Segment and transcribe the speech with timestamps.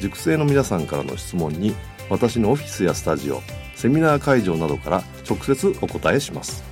[0.00, 1.74] 塾生の皆さんからの質問に
[2.10, 3.40] 私のオフィスやスタジオ
[3.74, 6.62] セミナー会場などから直接お答えします。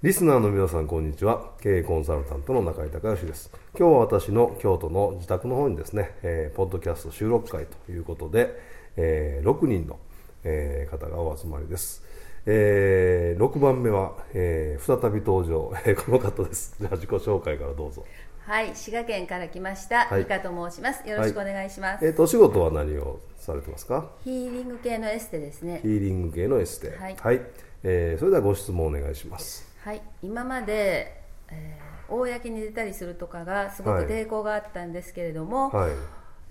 [0.00, 1.54] リスナーの皆さんこんにちは。
[1.60, 3.50] 経営コンサルタントの中井隆義です。
[3.76, 8.54] 今日は私の京都の自宅の方にですね、えー、ポッドキャスト収録会ということで、
[8.96, 9.98] えー、6人の、
[10.44, 12.04] えー、方がお集まりです。
[12.46, 16.76] えー、6番目は、えー、再び登場、えー、この方です。
[16.78, 18.04] じゃあ自己紹介からどうぞ。
[18.48, 21.06] はい滋賀県から来ました、はい、美香と申します。
[21.06, 24.08] よろしくお願いします、はい、えっ、ー、とお仕事は何をされてますか？
[24.24, 25.80] ヒーリング系のエステですね。
[25.82, 26.96] ヒーリング系のエステ。
[26.96, 27.42] はい、はい、
[27.82, 29.70] えー、それではご質問お願いします。
[29.84, 30.00] はい。
[30.22, 35.90] 今まで、えー、公に出たりするとかがすごく抵抗があったんですけれども、はい、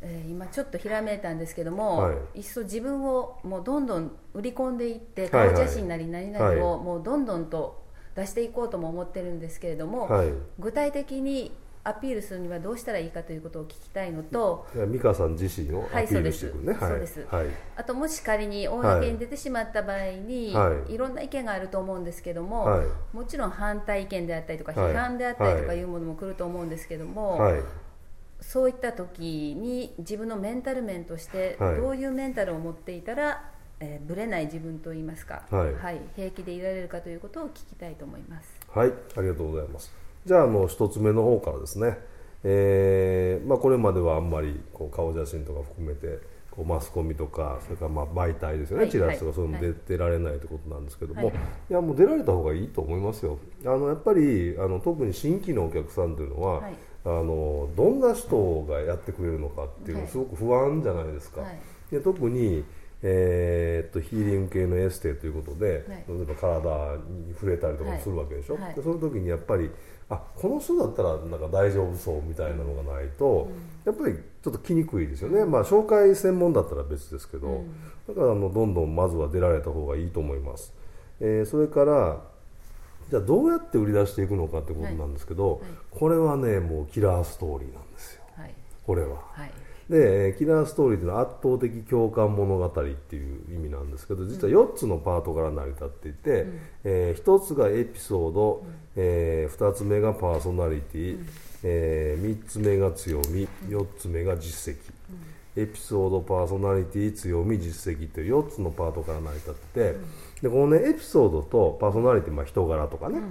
[0.03, 10.27] えー、今ちょっとひらめいたんですけども、はい、いっそ自分をもうどんどん売り込んでいって顔写真なり何々をもうどんどんと出していこうとも思ってるんですけれども、はい、
[10.59, 11.57] 具体的に
[11.87, 25.77] アピールするにはどうしたらいいかということを聞きたいのと美香さん自身をアピールしていくね、はい、そうです、はい、あともし仮に公に出てしまった場合に、はい、いろんな意見があると思うんですけども、はい、もちろん反対意見であったりとか批判であったりとかい。
[25.81, 27.39] うものも来ると思うんですけども、
[28.41, 38.59] そういった時に自分のメンタル面としてどういうメンタルを持っていたら、えー、ぶれない自分といいますか、はい、はい、平気でいられるかということを聞きたいと思います。
[38.69, 40.06] はい、ありがとうございます。
[40.27, 41.97] じゃあもう一つ目の方からですね、
[42.43, 46.19] えーまあ、これまではあんまりこう顔写真とか含めて
[46.51, 51.35] こうマスコミとかそれからまあ媒体ですよね、はい、チラシとかそういうの出,、出られないということなんですけども、はい、
[51.69, 53.39] いやもう出られた方がいいと思いますよ。
[53.63, 56.73] あのやっぱりあの特に新規のお客さんというのは、はい、
[57.05, 61.41] あのどんな人がやってくれるのかっていうのすごく不安じゃないですか、
[61.89, 62.65] で特に
[63.03, 69.69] えー、っとヒーリング系のエステということで、例えば体に触れたりとかもするわけでしょ、でその時にやっぱり
[70.09, 73.49] あこの人だったらなんか大丈夫そうみたいなのがないと、
[73.83, 77.65] やっぱりちょっと来にくいですよね、まあ、紹介専門だったら別ですけど、
[78.07, 80.73] だからあのどんどんまずは出られた方がいいと思います、
[81.19, 82.21] えー、それから
[83.09, 85.61] じゃあどうやって売り出していくのかってことなんですけど、はい。
[85.61, 88.53] はい、これはねもうキラーストーリーなんですよ、はい、
[88.85, 89.21] これは。
[89.89, 101.27] でキラーストーリーというのは圧倒的共感物語っていう意味なんですけど実は4つのパートから成り立っていて、うん、えー、1つがエピソード、うん、えー、2つ目がパーソナリティ、うん、
[101.63, 104.77] えー、3つ目が強み4つ目が実績、
[105.55, 109.95] エピソードパーソナリティ強み実績という4つのパートから成り立ってて、
[110.41, 113.21] でこのねエピソードとパーソナリティ、まあ、人柄とかね、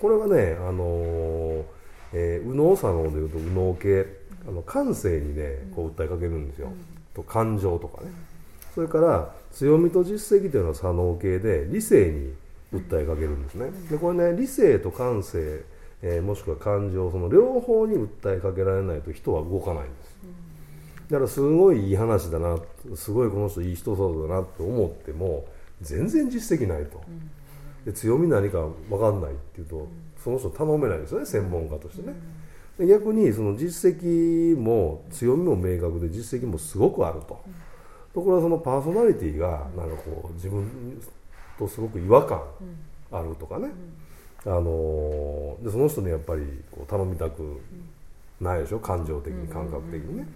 [0.00, 1.62] これはね、あのー
[2.14, 6.72] えー、右脳左脳でいうと右脳系あの感性にねこう訴えかけるんですよ、
[7.14, 8.10] と感情とかね、
[8.74, 12.34] それから強みと実績というのは左脳系で理性に
[12.72, 15.62] 訴えかけるんですね、でこれね理性と感性、
[16.02, 20.12] えー、もしくは感情その両方に訴えかけられないと人は動かないんです。
[21.10, 22.56] だからすごいいい話だな
[22.96, 25.44] すごいこの人いい人そうだなと思っても
[25.82, 27.02] 全然実績ないと、
[27.84, 29.86] で強み何か分かんないっていうと
[30.24, 32.14] その人頼めないですよね専門家としてね、
[32.78, 37.40] 逆にその実績も強みも明確で実績もすごくあると、
[38.14, 41.00] ところがそのパーソナリティがなんかこう自分
[41.58, 42.42] とすごく違和感
[43.10, 43.68] あるとかね、
[44.44, 47.60] あのでその人にやっぱりこう頼みたく
[48.40, 48.80] ないでしょ？
[48.80, 50.26] 感情的に感覚的にね。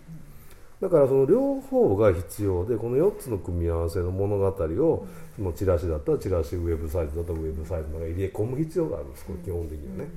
[0.80, 10.10] だからその両方が必要でこの4つの組み合わせの物語をそのチラシだったらチラシウェブサイトだったらウェブサイトの入れ込む必要があるんですこれ基本的にはね。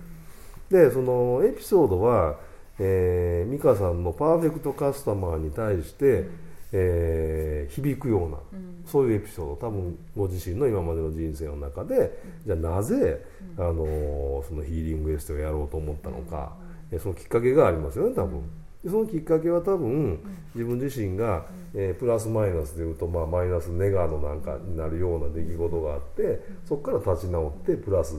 [0.70, 2.38] でそのエピソードは、
[2.80, 6.32] えー、美香さんのパーフェクトカスタマーに対して、うん、
[6.74, 12.12] えー、響くような、うん、そういうエピソード多分ご自身の今までの人生の中で、うん、
[12.46, 13.26] じゃあなぜ、
[13.58, 16.54] あのそのヒーリングエステをやろうと思ったのか、
[16.92, 18.44] うん、そのきっかけがありますよね多分。
[18.86, 20.20] そのきっかけは多分
[20.56, 28.16] 自分自身が、え、プラスマイナスでいうと、まあ、マイナスネガのなんかになるような出来事があってそこから立ち直ってプラス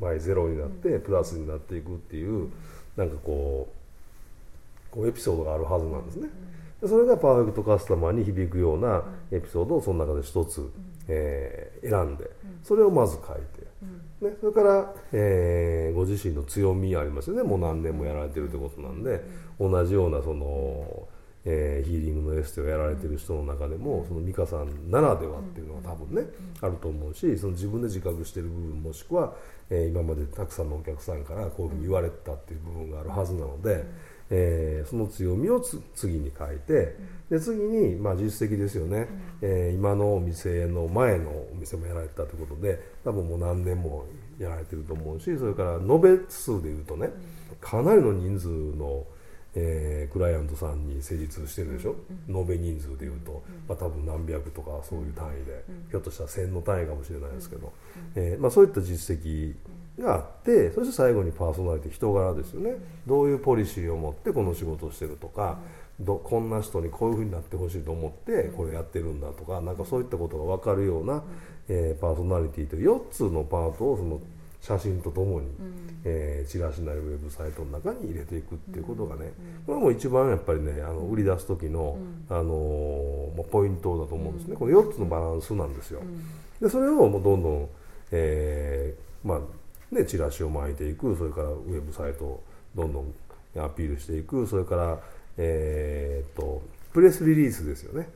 [0.00, 2.50] 前ゼロになってプラスになっていくっていう
[2.96, 6.28] なんかこうこうエピソードがあるはずなんですね。
[6.86, 10.66] それがパーフェクトカスタマーに響くようなエピソードをその中で一つ、
[11.08, 12.30] えー、選んで
[12.62, 13.59] それをまず書いて、
[14.20, 17.42] ね、それから、えー、ご自身の強みありますよね。
[17.42, 19.22] もう何年もやられてるってことなんで
[19.58, 21.08] 同じようなその、
[21.46, 26.28] えー、ヒーリングのエステをやられてる人の中でもその美香さんならではっていうのが多分ね
[26.60, 29.32] あると思うしその自分で自覚してる部分もしくは、
[29.70, 34.09] えー、今までたくさんのお客さんからこういうふうに言われたっていう部分があるはずなので。
[34.30, 35.60] えー、その強みを
[35.94, 36.96] 次に書いて
[37.28, 39.08] で次に、まあ、実績ですよね、
[39.42, 44.06] えー、今のお店の前のお店もやられてたということで多分もう何年も
[44.38, 47.10] やられてると思うしそれから延べ数でいうとね
[47.60, 49.04] かなりの人数の、
[49.54, 51.96] えー、クライアントさんに成立してるでしょ、
[52.28, 57.72] うん、延べ人数でいうと、まあ、多分何百とかそういう単位で、ひょっとしたら1000の単位かもしれないですけど、
[58.14, 59.54] えーまあ、そういった実績
[60.00, 62.74] があってそして最後にパーソナリティ人柄ですよね。
[63.06, 65.58] どういうポリシーを持ってこの仕事をしてるとか、
[66.00, 71.22] どこんな人にこういうふうになってほしいと思ってこれやってるんだとかなんかそういったことが分かるような、
[71.68, 74.20] えー、パーソナリティという4つのパートをその
[74.60, 79.32] 写真とともに、うん、えー、チラシなりウェブサイトの中に入れていくっていうことがね、
[79.64, 81.96] これはもう一番やっぱりねあの売り出す時の、
[82.28, 86.02] あのー、ポイントだと思うんですね、この4つのバランスなんですよ。
[86.60, 87.68] でそれをもうどんどん、
[88.12, 89.09] えーまあ
[89.90, 92.42] ね、チラシを巻いていくそれからウェブサイトを
[92.74, 93.12] どんどん
[93.58, 94.98] アピールしていくそれから、
[95.36, 98.08] えー、っとプレスリリースですよね、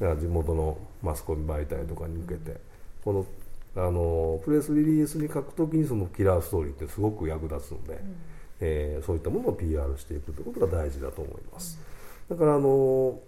[0.00, 2.74] だから地元のマスコミ媒体とかに向けて。
[3.04, 3.26] この
[3.76, 8.16] あのプレスリリースに書くときにそのキラーストーリーってすごく役立つので、うん、
[8.60, 11.78] えー、そういったものを PR していくということが大事だと思います。
[12.30, 13.18] だからあの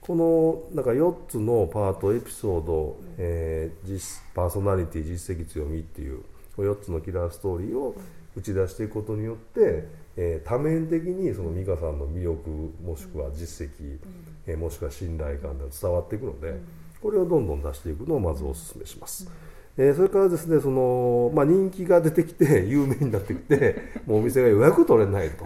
[0.00, 6.20] このなんか4つのパートエピソード、えー、実パーソナリティ実績強みっていう
[6.62, 7.96] 4つのキラーストーリーを
[8.36, 12.50] 打ち出していくことによって、えー、多面的にその美香さんの魅力
[12.84, 13.98] もしくは実績、
[14.46, 16.60] えー、もしくは信頼感が伝わっていくので
[17.02, 19.30] これをどんどん出していくのをまずお勧めします。
[19.76, 25.44] えー、それからですねその、まあ、人気が出てきて 有名になってきてもうお店が予約取れないと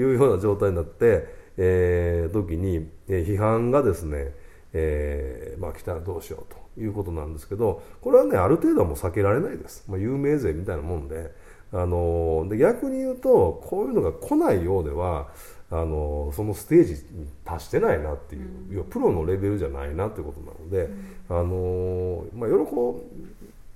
[0.00, 1.26] いうような状態になって、
[1.58, 4.32] えー、時に、えー、批判がですね、
[4.72, 11.46] えーまあ、来たらどうしようということなんですけどこれはねある程度はもう避けられないです、まあ、有名税みたいなもんで。
[11.72, 15.28] あので逆に言うとこういうのが来ないようでは
[15.70, 20.88] あのそのステージに達してないなっていう、要はプロのレベルじゃないなっていうことなので、
[21.28, 22.56] あのまあ、喜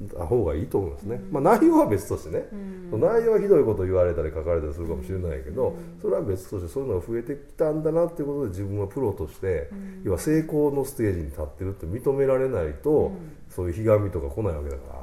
[0.03, 2.47] んだ方がいいと思いますね、まあ、内容は別としてね、
[2.91, 9.69] 内容はひどいこと言われたり書かれたりするかもしれないけど、それは別としてそういうのが増えてきたんだなっていうことで自分はプロとして、
[10.03, 13.13] 要は成功のステージに立ってるって認められないと、
[13.49, 15.03] そういうひがみとか来ないわけだから、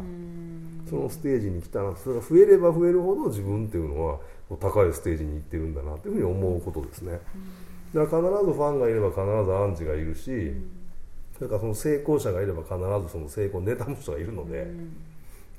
[0.89, 4.19] そのステージに来たなそれが増えれば増えるほど自分っていうのは
[4.59, 7.19] 高いステージに行ってるんだなというふうに思うことですね。
[7.93, 10.53] だから必ずファンがいれば必ずアンチがいるし、
[11.37, 12.75] それからその成功者がいれば必
[13.05, 14.67] ずその成功を妬む人がいるので、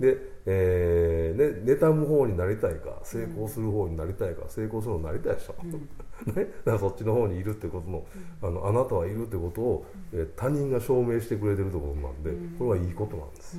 [0.00, 0.16] で、
[0.46, 5.70] えーね、妬む方になりたいか成功する方になりたいか成功するのになりたい人、うん、
[6.34, 8.06] ね、だからそっちの方にいるってことの,、
[8.42, 13.58] あのあなたはいるってことを、えー、他人が証明してくれてるところなんで、これはいいことなんです。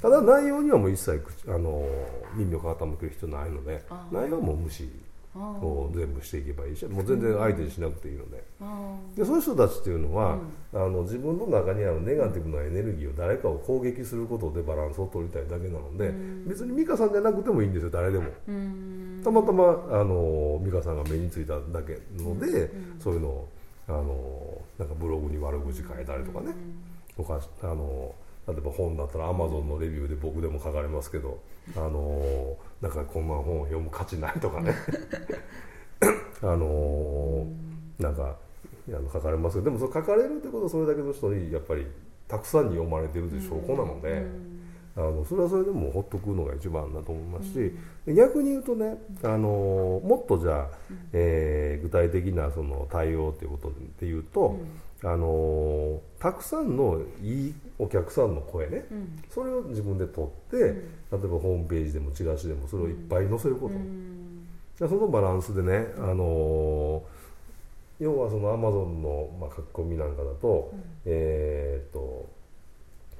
[0.00, 1.82] ただ内容にはもう一切あの
[2.34, 3.82] 耳を傾ける必要ないので
[4.12, 4.90] 内容はもう無視
[5.34, 8.44] を全部していけばいいしもう全然相手にしなくていいので。
[9.16, 10.38] でそういう人たちっていうのは、
[10.72, 23.48] うん、あの自分の中にあるネガティブなエネルギーを誰かを攻撃することでバランスを取りたいだけなので、うん、別に美香さんじゃなくてもいいんですよ誰でも、うん、たまたまあの美香さんが目についただけので、そういうのを
[23.88, 26.54] あのなんかブログに悪口書いたりとかね、
[27.16, 28.14] とかあの
[28.46, 31.38] 例えば本だったらアマゾンのレビューで僕でも書かれますけど、
[31.76, 34.74] あのなんかこんな本を読む価値ないとかね。
[36.42, 37.46] あの
[37.98, 38.36] なんか
[38.88, 41.86] あの書かれますけどでもそ書かれるってことはそれだけの人にやっぱり
[42.28, 43.42] たくさんに読まれてるという。
[43.42, 44.54] 証拠なので。
[44.96, 47.72] あのそれはそれでもほっとくのが一番だと思いますし、
[48.06, 50.68] 逆に言うとねあのもっとじゃあ、
[51.12, 54.56] えー、具体的なその対応ということでいうと、
[55.04, 67.02] あのたくさんのいいお客さんの声ね、うん、それを自分で取って、うん、例えばホームページでもチラシでもそれをいっぱい載せること、うん、そのバランスでね、あの
[68.00, 70.72] 要はそのアマゾンの、まあ、書き込みなんかだと,、
[71.04, 72.28] えー、っと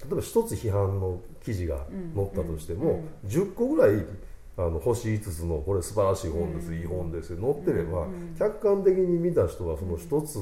[0.06, 1.84] 例えば一つ批判の記事が
[2.16, 4.04] 載ったとしても、10個ぐらい
[4.56, 8.06] あの星5つのこれ素晴らしい本です、いい本です載ってれば、
[8.38, 10.38] 客観的に見た人はその一つ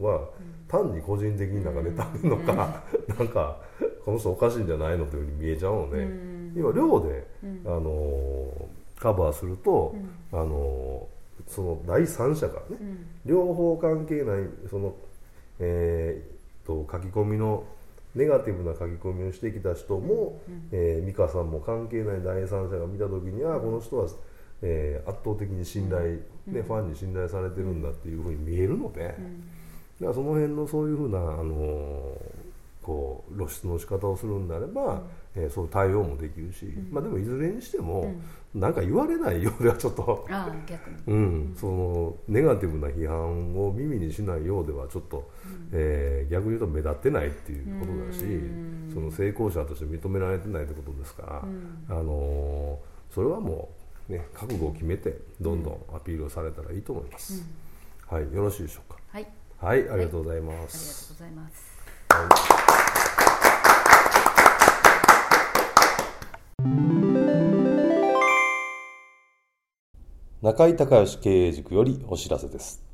[0.00, 0.28] は
[0.68, 2.82] 単に個人的になんか妬むのか、
[3.18, 3.56] なんか
[4.04, 6.06] この人おかしいんじゃないのというふうに見えちゃうので、
[6.54, 7.26] 今量で、
[7.66, 9.94] あのカバーすると、
[10.32, 11.06] あの
[11.46, 12.82] その第三者からね、
[13.24, 14.94] 両方関係ないその、
[15.58, 17.64] えー、と書き込みの
[18.14, 24.08] ネガティブな書き込みをしてきた人も、うん、えー、美香さんも関係ない第三者が見た時にはこの人は、
[24.62, 29.14] えー、圧倒的に信頼、ね、ファンに信頼されてるんだっていうふうに見えるので、
[30.00, 32.48] だからその辺のそういうふうな、あのー
[32.80, 34.94] こう露出の仕方をするんであれば、
[35.36, 38.14] うん、えー、そう対応もできるし、うん、まあ、でもいずれにしても、
[38.54, 40.26] うん、なんか言われないようではちょっと
[41.06, 48.24] うん、そのネガティブな批判を耳にしないようではちょっと、うん、えー、逆に言うと目立ってないっていうことだし、
[48.94, 51.42] その成功者として認められてないってことですから、
[51.90, 53.68] あのー、それはも
[54.08, 57.44] う、ね、覚悟を決めてどんどんアピールをされたらいいと思います。
[58.06, 58.97] はい、よろしいでしょうか？
[59.60, 61.12] はい、ありがとうございます。
[61.20, 61.68] ありがとうございます。
[70.42, 72.84] 中井隆義経営塾よりお知らせです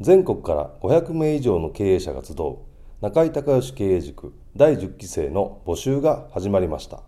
[0.00, 2.58] 全国から500名以上の経営者が集う
[3.00, 7.02] 中井隆義経営塾第10期生の募集が始まりました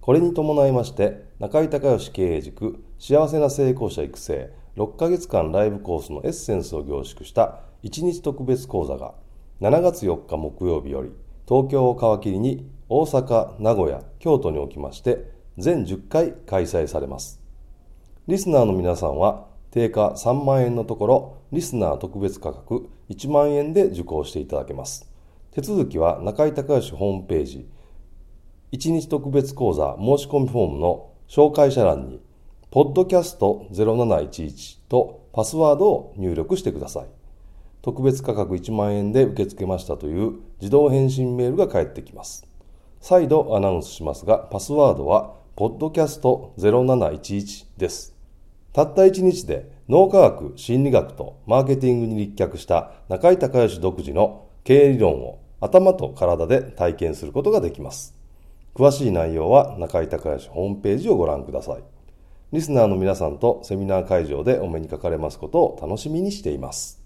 [0.00, 9.14] これに伴いまして中井隆義経営塾幸せな成功者育成6ヶ月間ライブコースのエッセンスを凝縮した1日特別講座が
[9.60, 11.12] 7月4日木曜日より
[11.48, 17.40] 東京を皮切りに大阪、名古屋、京都におきまして全10回開催されます。
[18.26, 25.08] リスナーの皆さんは定価3万円のところリスナー特別価格1万円で受講していただけます。
[25.52, 27.68] 手続きは中井隆義ホームページ
[28.72, 32.20] 1日特別講座申し込みフォームの紹介者欄に
[32.72, 37.25] ポッドキャスト0711とパスワードを入力してください。
[37.86, 42.44] 特別価格1万円で受け付けましたという自動返信メールが返ってきます。
[43.00, 48.16] 再度アナウンスしますが、パスワードは、ポッドキャスト0711です。
[48.72, 58.16] たった1日で脳科学、心理学とマーケティングに立脚した中井隆義独自の経営理論を頭と体で体験することができます。
[58.74, 61.84] 詳しい内容は中井隆義ホームページをご覧ください。
[62.50, 67.05] リスナーの皆さんとセミナー会場でお目にかかれますことを楽しみにしています。